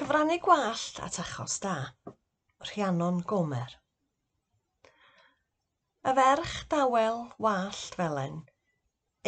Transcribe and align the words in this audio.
Cyfrannu 0.00 0.38
gwallt 0.40 0.96
at 1.04 1.18
achos 1.20 1.58
da. 1.60 1.74
Rhiannon 2.64 3.18
Gomer. 3.28 3.74
Y 6.08 6.14
ferch 6.16 6.54
dawel 6.72 7.18
wallt 7.46 7.98
felen, 7.98 8.38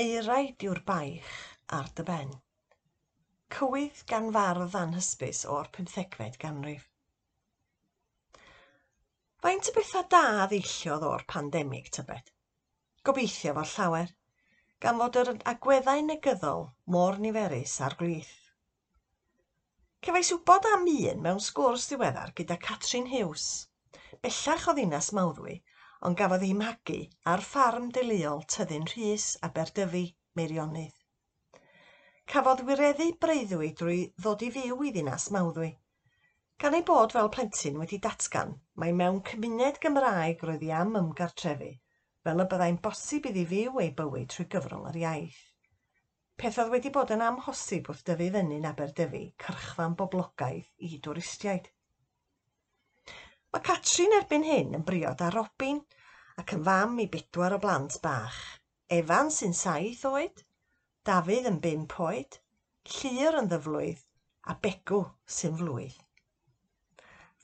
eiraid 0.01 0.65
yw'r 0.65 0.81
baich 0.89 1.35
ar 1.79 1.93
dy 1.99 2.07
ben. 2.09 2.33
Cywydd 3.53 4.01
gan 4.15 4.31
fardd 4.39 4.79
anhysbys 4.81 5.43
o'r 5.57 5.69
pymthegfed 5.77 6.41
ganrif. 6.47 6.89
Faint 9.45 9.69
o 9.69 9.77
bethau 9.77 10.09
da 10.17 10.25
ddillodd 10.55 11.05
o'r 11.11 11.27
pandemig 11.35 11.93
tybed? 11.99 12.33
Gobeithio 13.05 13.59
fo'r 13.61 13.75
llawer, 13.75 14.17
gan 14.81 15.05
fod 15.05 15.21
yr 15.27 15.35
agweddau 15.53 16.09
negyddol 16.09 16.71
mor 16.97 17.21
niferus 17.27 17.77
a'r 17.85 18.01
glith. 18.01 18.39
Cefais 20.05 20.33
wybod 20.35 20.65
am 20.69 20.89
un 20.91 21.21
mewn 21.25 21.37
sgwrs 21.43 21.85
ddiweddar 21.89 22.31
gyda 22.39 22.57
Catrin 22.63 23.05
Hughes. 23.11 23.43
bellach 24.25 24.65
o 24.71 24.73
ddinas 24.75 25.11
Mawddwy, 25.19 25.53
ond 26.09 26.17
gafodd 26.21 26.43
ei 26.47 26.57
magu 26.63 26.97
ar 27.33 27.43
ffarm 27.51 27.87
deuluol 27.99 28.43
Tyddin 28.55 28.89
Rhys, 28.93 29.27
a 29.47 29.51
Berdyfu, 29.59 30.03
Meirionydd. 30.41 30.97
Cafodd 32.35 32.65
wireddu 32.71 33.07
breiddwy 33.27 33.71
drwy 33.83 34.01
ddod 34.25 34.43
i 34.43 34.51
fyw 34.57 34.83
i 34.89 34.93
ddinas 34.97 35.29
Mawddwy. 35.39 35.71
Gan 36.65 36.79
ei 36.81 36.85
bod 36.91 37.15
fel 37.19 37.31
plentyn 37.39 37.79
wedi 37.85 38.03
datgan 38.09 38.57
mae 38.75 38.99
mewn 39.05 39.23
cymuned 39.31 39.79
Gymraeg 39.87 40.43
roedd 40.49 40.67
hi 40.67 40.75
am 40.81 40.99
ymgartrefu, 41.05 41.71
fel 42.27 42.47
y 42.47 42.51
byddai'n 42.57 42.83
bosib 42.89 43.31
iddi 43.31 43.47
fyw 43.55 43.83
ei 43.87 43.95
bywyd 44.03 44.35
trwy 44.35 44.51
gyfrwng 44.57 44.91
yr 44.91 45.03
iaith 45.07 45.43
peth 46.43 46.57
oedd 46.59 46.73
wedi 46.73 46.91
bod 46.91 47.11
yn 47.15 47.21
amhosib 47.23 47.87
wrth 47.93 48.01
dyfu 48.09 48.27
fyny 48.35 48.57
yn 48.57 48.65
Aberdyfi 48.67 49.21
cyrchfan 49.45 49.93
boblogaidd 49.99 50.89
i 50.89 50.97
dwristiaid. 51.05 51.69
Mae 53.53 53.63
Catrin 53.69 54.17
erbyn 54.17 54.47
hyn 54.49 54.75
yn 54.79 54.83
briod 54.89 55.23
â 55.23 55.29
Robin 55.37 55.79
ac 56.43 56.57
yn 56.57 56.65
fam 56.67 56.99
i 56.99 57.07
bedwar 57.15 57.55
o 57.55 57.61
blant 57.63 58.01
bach. 58.09 58.41
Efan 58.99 59.31
sy'n 59.31 59.55
saith 59.61 60.03
oed, 60.11 60.43
Dafydd 61.07 61.47
yn 61.53 61.63
bump 61.63 61.95
oed, 62.09 62.41
Llyr 62.91 63.39
yn 63.39 63.51
ddyflwydd 63.53 64.03
a 64.51 64.59
Begw 64.67 65.03
sy'n 65.39 65.55
flwydd. 65.63 65.99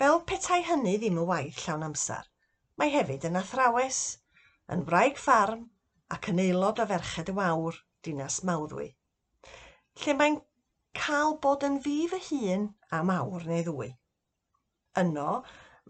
Fel 0.00 0.24
petai 0.26 0.64
hynny 0.72 0.96
ddim 0.98 1.22
yn 1.22 1.30
waith 1.30 1.62
llawn 1.68 1.86
amser, 1.92 2.26
mae 2.74 2.90
hefyd 2.98 3.30
yn 3.30 3.38
athrawes, 3.44 4.02
yn 4.74 4.82
wraig 4.90 5.22
ffarm 5.22 5.68
ac 6.16 6.32
yn 6.34 6.48
aelod 6.48 6.82
o 6.82 6.94
Ferched 6.94 7.30
y 7.30 7.38
Wawr 7.38 7.84
dinas 8.06 8.42
mawddwy, 8.48 8.88
lle 10.02 10.14
mae'n 10.18 10.36
cael 10.98 11.34
bod 11.44 11.64
yn 11.68 11.80
fi 11.86 11.96
fy 12.12 12.20
hun 12.28 12.68
am 12.98 13.10
awr 13.14 13.46
neu 13.50 13.64
ddwy. 13.66 13.88
Yno, 15.02 15.30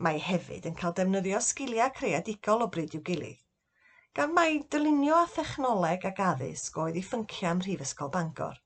mae 0.06 0.22
hefyd 0.28 0.66
yn 0.70 0.78
cael 0.80 0.96
defnyddio 0.98 1.42
sgiliau 1.44 1.92
creadigol 1.98 2.64
o 2.66 2.70
bryd 2.74 2.96
i'w 2.98 3.04
gilydd, 3.10 3.44
gan 4.18 4.34
mae 4.38 4.58
dylunio 4.74 5.20
a 5.20 5.28
thechnoleg 5.34 6.08
ac 6.10 6.24
addysg 6.30 6.80
oedd 6.84 6.98
ei 7.00 7.06
ffyncia 7.10 7.52
ym 7.54 7.62
Mhrifysgol 7.62 8.12
Bangor. 8.16 8.58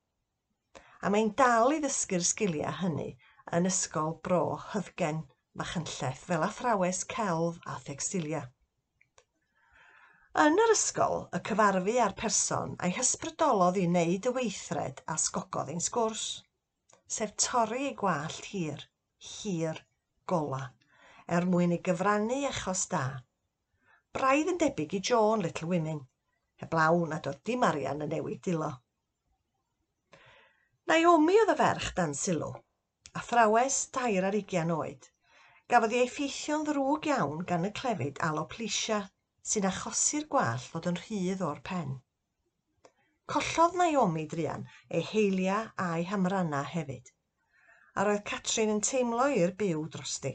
A 1.02 1.10
mae'n 1.12 1.32
dal 1.42 1.74
i 1.76 1.82
ddysgu'r 1.82 2.26
sgiliau 2.30 2.74
hynny 2.80 3.08
yn 3.58 3.68
Ysgol 3.70 4.18
Bro 4.26 4.42
Hyddgen, 4.72 5.24
Machynlleth 5.60 6.22
fel 6.28 6.44
athrawes 6.46 7.02
celf 7.14 7.58
a 7.66 7.78
thecstilia. 7.86 8.46
Yn 10.40 10.54
yr 10.56 10.70
ysgol, 10.72 11.26
y 11.36 11.38
cyfarfu 11.44 11.94
a'r 12.00 12.14
person 12.16 12.70
a'i 12.80 12.94
hysbrydolodd 12.96 13.76
i 13.76 13.82
wneud 13.84 14.28
y 14.30 14.30
weithred 14.32 15.02
a 15.12 15.16
sgogodd 15.20 15.68
ein 15.74 15.84
sgwrs, 15.86 16.22
sef 17.16 17.34
torri 17.44 17.82
ei 17.90 17.92
gwallt 17.98 18.48
hir, 18.54 18.86
hir 19.26 19.82
gola, 20.32 20.62
er 21.28 21.48
mwyn 21.52 21.76
ei 21.76 21.82
gyfrannu 21.90 22.40
achos 22.48 22.86
da. 22.94 23.02
Braidd 24.16 24.54
yn 24.54 24.62
debyg 24.64 24.96
i 24.96 25.02
John 25.10 25.44
Little 25.44 25.68
Women, 25.74 26.00
heblaw 26.64 27.04
nad 27.12 27.28
oedd 27.28 27.44
dim 27.50 27.68
arian 27.68 28.00
yn 28.08 28.16
newid 28.16 28.40
dilo. 28.48 28.72
Naomi 30.88 31.40
oedd 31.42 31.56
y 31.58 31.60
ferch 31.60 31.92
dan 32.00 32.16
sylw, 32.24 32.54
athrawes 33.20 33.82
dair 33.98 34.32
ar 34.32 34.40
ugian 34.40 34.72
oed. 34.80 35.12
Gafodd 35.68 35.92
ei 35.92 36.06
effeithio'n 36.08 36.64
ddrwg 36.70 37.12
iawn 37.12 37.44
gan 37.52 37.68
y 37.68 37.76
clefyd 37.82 38.24
aloplesia 38.30 39.04
sy'n 39.50 39.64
achosi'r 39.68 40.24
gwall 40.32 40.64
fod 40.72 40.84
yn 40.88 40.96
rhydd 40.98 41.40
o'r 41.46 41.60
pen. 41.68 41.94
Collodd 43.32 43.74
Naomi 43.80 44.22
Drian 44.30 44.66
ei 44.98 45.02
heilia 45.08 45.56
a'i 45.84 46.04
hamranna 46.10 46.60
hefyd, 46.74 47.10
a 47.98 48.04
roedd 48.06 48.22
Catrin 48.30 48.70
yn 48.74 48.82
teimlo 48.88 49.26
i'r 49.40 49.54
byw 49.62 49.82
drosti. 49.96 50.32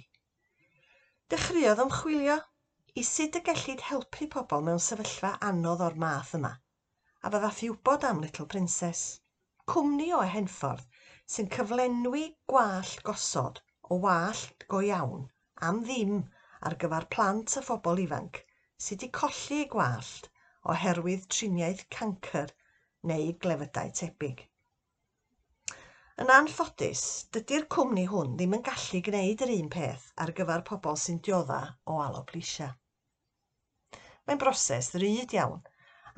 Dechreuodd 1.34 1.84
ymchwilio 1.86 2.36
i 3.00 3.04
sut 3.12 3.38
y 3.40 3.44
gellid 3.50 3.86
helpu 3.90 4.28
pobl 4.36 4.66
mewn 4.68 4.84
sefyllfa 4.88 5.32
anodd 5.52 5.86
o'r 5.88 5.98
math 6.04 6.34
yma, 6.40 6.52
a 7.24 7.32
fe 7.36 7.68
i 7.68 7.72
wybod 7.72 8.08
am 8.10 8.20
Little 8.26 8.48
Princess, 8.56 9.06
cwmni 9.74 10.10
o 10.18 10.24
ehenffordd 10.26 10.84
sy'n 11.36 11.52
cyflenwi 11.56 12.26
gwallt 12.54 13.04
gosod 13.12 13.64
o 13.92 14.02
wallt 14.08 14.68
go 14.76 14.84
iawn 14.92 15.26
am 15.70 15.82
ddim 15.88 16.20
ar 16.68 16.76
gyfer 16.84 17.08
plant 17.18 17.58
a 17.62 17.66
phobl 17.72 18.04
ifanc 18.08 18.44
sydd 18.86 19.04
wedi 19.04 19.14
colli 19.20 19.62
eu 19.64 19.70
gwallt 19.74 20.28
oherwydd 20.74 21.26
triniaeth 21.36 21.84
cancer 21.96 22.52
neu 23.12 23.32
glefydau 23.46 23.94
tebyg. 24.00 24.44
Yn 26.24 26.34
anffodus, 26.34 27.02
dydy'r 27.36 27.66
cwmni 27.76 28.04
hwn 28.12 28.36
ddim 28.38 28.56
yn 28.58 28.66
gallu 28.68 29.02
gwneud 29.08 29.42
yr 29.46 29.54
un 29.56 29.72
peth 29.76 30.06
ar 30.26 30.34
gyfer 30.40 30.64
pobl 30.70 31.00
sy'n 31.02 31.20
diodda 31.28 31.60
o 31.94 31.98
alopecia. 32.06 32.70
Mae'n 34.28 34.42
broses 34.44 34.90
ryd 35.04 35.36
iawn, 35.38 35.62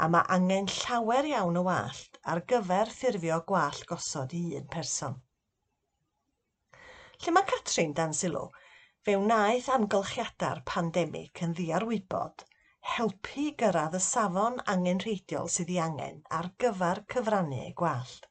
a 0.04 0.08
mae 0.14 0.28
angen 0.38 0.70
llawer 0.76 1.28
iawn 1.32 1.60
o 1.60 1.66
wallt 1.68 2.20
ar 2.34 2.44
gyfer 2.54 2.94
ffurfio 2.96 3.42
gwallt 3.52 3.84
gosod 3.92 4.36
i 4.40 4.46
un 4.62 4.70
person. 4.78 5.20
Lle 7.20 7.36
mae 7.36 7.52
Catrin 7.52 7.96
dan 8.00 8.16
sylw 8.22 8.48
Fe 9.08 9.14
wnaeth 9.20 9.68
amgylchiadau'r 9.74 10.60
pandemig 10.70 11.42
yn 11.46 11.54
ddiarwybod 11.58 12.42
helpu 12.96 13.46
gyrraedd 13.62 13.96
y 14.00 14.02
safon 14.06 14.58
angenrheidiol 14.74 15.48
sydd 15.54 15.72
ei 15.76 15.80
angen 15.84 16.18
ar 16.40 16.50
gyfar 16.64 17.02
cyfrannu 17.14 17.62
gwallt. 17.82 18.28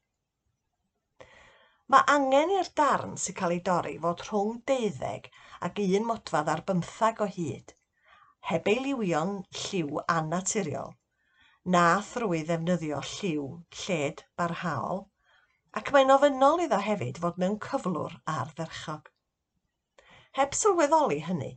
Mae 1.93 2.05
angen 2.15 2.53
i'r 2.57 2.69
darn 2.81 3.17
sy'n 3.23 3.37
cael 3.41 3.55
ei 3.57 3.63
dorri 3.71 3.95
fod 4.05 4.21
rhwng 4.27 4.61
deuddeg 4.71 5.31
ac 5.69 5.81
un 5.87 6.07
modfad 6.11 6.53
ar 6.55 6.61
bymthag 6.69 7.25
o 7.25 7.31
hyd, 7.39 7.73
heb 8.51 8.69
ei 8.73 8.79
liwio'n 8.85 9.35
lliw 9.63 10.03
annaturiol, 10.19 10.93
na 11.77 11.85
thrwy 12.11 12.43
ddefnyddio 12.51 13.01
lliw 13.15 13.47
lled 13.81 14.21
barhaol, 14.41 15.07
ac 15.81 15.89
mae'n 15.97 16.13
ofynol 16.19 16.67
iddo 16.67 16.85
hefyd 16.91 17.23
fod 17.25 17.41
mewn 17.41 17.57
cyflwr 17.69 18.21
ardderchog. 18.39 19.09
Heb 20.37 20.53
sylweddoli 20.53 21.23
hynny, 21.25 21.53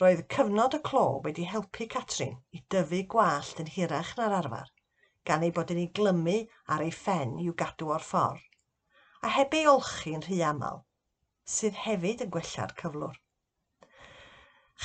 roedd 0.00 0.20
cyfnod 0.34 0.76
y 0.76 0.78
clo 0.88 1.06
wedi 1.24 1.44
helpu 1.52 1.86
Catrin 1.94 2.36
i 2.54 2.60
dyfu 2.74 3.00
gwallt 3.14 3.62
yn 3.64 3.70
hirach 3.76 4.12
na'r 4.18 4.34
arfer, 4.36 4.68
gan 5.30 5.42
ei 5.46 5.50
bod 5.56 5.72
yn 5.74 5.80
ei 5.82 5.88
glymu 5.98 6.36
ar 6.74 6.84
ei 6.84 6.92
ffen 6.98 7.32
i'w 7.42 7.54
gadw 7.62 7.90
o'r 7.96 8.04
ffordd, 8.10 8.44
a 9.26 9.32
heb 9.38 9.56
ei 9.58 9.66
olchi'n 9.72 10.22
rhy 10.28 10.38
aml, 10.50 10.78
sydd 11.56 11.80
hefyd 11.86 12.22
yn 12.26 12.30
gwella'r 12.36 12.76
cyflwr. 12.82 13.18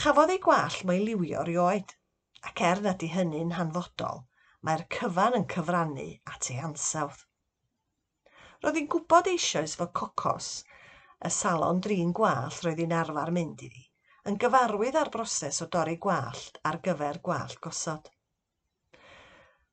Chafodd 0.01 0.33
ei 0.33 0.41
gwallt 0.47 0.81
mae 0.89 1.03
liwio 1.05 1.45
rioed, 1.51 1.93
ac 2.49 2.65
er 2.71 2.81
nad 2.87 3.05
i 3.05 3.11
hynny'n 3.13 3.53
hanfodol, 3.59 4.25
mae'r 4.65 4.87
cyfan 4.97 5.37
yn 5.43 5.45
cyfrannu 5.53 6.07
at 6.33 6.49
ei 6.55 6.57
ansawdd. 6.71 7.21
Roedd 8.65 8.81
hi'n 8.81 8.89
gwybod 8.97 9.29
eisoes 9.29 9.77
fod 9.77 9.93
cocos 10.01 10.51
y 11.25 11.29
salon 11.33 11.79
drin 11.81 12.11
gwallt 12.13 12.59
roedd 12.63 12.79
hi'n 12.83 12.93
arfer 12.93 13.31
mynd 13.33 13.61
iddi, 13.65 13.83
yn 14.29 14.37
gyfarwydd 14.41 14.97
â'r 14.99 15.09
broses 15.13 15.61
o 15.63 15.67
dorri 15.73 15.95
gwallt 16.03 16.59
ar 16.69 16.77
gyfer 16.85 17.17
gwallt 17.25 17.57
gosod. 17.63 18.11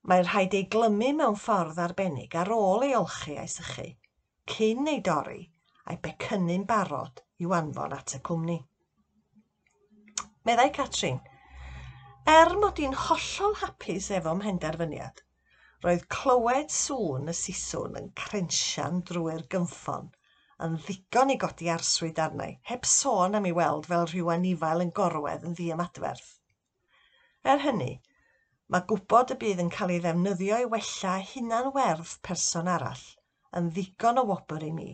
Mae'n 0.08 0.24
rhaid 0.28 0.56
ei 0.56 0.68
glymu 0.72 1.10
mewn 1.18 1.36
ffordd 1.40 1.80
arbennig 1.84 2.36
ar 2.40 2.52
ôl 2.56 2.86
ei 2.86 2.94
olchi 2.96 3.36
a'i 3.40 3.50
sychu, 3.56 3.86
cyn 4.54 4.88
ei 4.94 5.02
dorri 5.04 5.42
a'i 5.84 6.00
becynnu'n 6.06 6.64
barod 6.70 7.22
i'w 7.44 7.54
anfon 7.58 7.96
at 7.98 8.16
y 8.16 8.22
cwmni. 8.30 8.58
Meddai 10.48 10.70
Catrin, 10.76 11.20
er 12.28 12.56
mod 12.60 12.80
i'n 12.80 12.96
hollol 13.04 13.56
hapus 13.60 14.10
efo 14.16 14.32
mhenderfyniad, 14.40 15.24
roedd 15.84 16.04
clywed 16.12 16.72
sŵn 16.72 17.32
y 17.32 17.36
siswrn 17.36 18.00
yn 18.00 18.12
crensian 18.20 19.02
drwy'r 19.08 19.48
gymffon 19.52 20.12
yn 20.62 20.76
ddigon 20.84 21.32
i 21.34 21.36
godi 21.42 21.68
arswyd 21.72 22.18
arnau, 22.24 22.56
heb 22.70 22.86
sôn 22.86 23.34
am 23.38 23.46
ei 23.48 23.54
weld 23.56 23.88
fel 23.90 24.06
rhyw 24.10 24.30
anifail 24.34 24.84
yn 24.84 24.92
gorwedd 24.98 25.46
yn 25.48 25.56
ddiymadferth. 25.58 26.28
Er 27.52 27.62
hynny, 27.64 27.92
mae 28.72 28.86
gwybod 28.90 29.34
y 29.34 29.38
bydd 29.40 29.62
yn 29.64 29.72
cael 29.76 29.94
ei 29.94 30.02
ddefnyddio 30.04 30.60
i 30.62 30.68
wella 30.74 31.14
hunanwerth 31.32 32.14
person 32.28 32.70
arall 32.74 33.02
yn 33.60 33.72
ddigon 33.74 34.20
o 34.22 34.24
wobr 34.30 34.64
i 34.68 34.70
mi. 34.76 34.92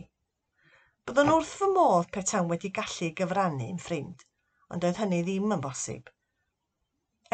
Byddwn 1.07 1.31
wrth 1.35 1.53
fy 1.59 1.69
modd 1.75 2.09
petawn 2.17 2.49
wedi 2.49 2.73
gallu 2.79 3.11
gyfrannu'n 3.19 3.79
ffrind, 3.85 4.25
ond 4.73 4.89
oedd 4.89 4.99
hynny 5.03 5.21
ddim 5.27 5.55
yn 5.55 5.63
bosib. 5.63 6.09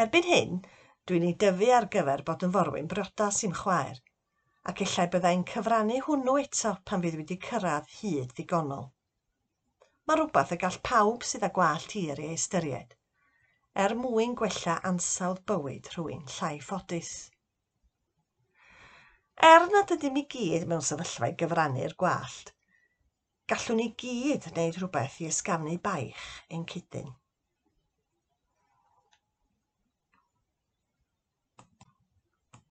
Erbyn 0.04 0.28
hyn, 0.28 0.60
dwi'n 1.08 1.26
ei 1.30 1.34
dyfu 1.42 1.72
ar 1.74 1.88
gyfer 1.96 2.22
bod 2.28 2.44
yn 2.46 2.54
forwyn 2.54 2.88
briodas 2.92 3.42
i'n 3.48 3.56
chwaer, 3.60 3.98
ac 4.68 4.80
ella 4.84 5.04
byddai'n 5.12 5.42
cyfrannu 5.48 5.98
hwnnw 6.06 6.32
eto 6.42 6.74
pan 6.88 7.02
fydd 7.04 7.14
wedi 7.20 7.36
cyrraedd 7.48 7.86
hyd 8.00 8.32
ddigonol. 8.34 8.82
Mae 10.08 10.18
rhywbeth 10.18 10.52
y 10.56 10.58
gall 10.64 10.76
pawb 10.88 11.24
sydd 11.28 11.46
â 11.48 11.50
gwallt 11.58 11.94
hir 11.96 12.20
ei 12.24 12.34
ystyried, 12.34 12.92
er 13.84 13.94
mwyn 14.02 14.34
gwella 14.40 14.74
ansawdd 14.90 15.40
bywyd 15.50 15.88
rhywun 15.94 16.26
llai 16.34 16.54
ffodus. 16.66 17.12
Er 19.52 19.64
nad 19.72 19.94
ydym 19.96 20.20
i 20.20 20.26
gyd 20.36 20.68
mewn 20.70 20.84
sefyllfa 20.90 21.30
i 21.32 21.36
gyfrannu'r 21.44 21.96
gwallt, 22.04 22.52
gallwn 23.52 23.80
ni 23.80 23.88
gyd 24.04 24.50
wneud 24.50 24.80
rhywbeth 24.82 25.20
i 25.22 25.28
ysgafnu 25.32 25.78
baich 25.88 26.28
ein 26.50 26.68
cydyn. 26.74 27.12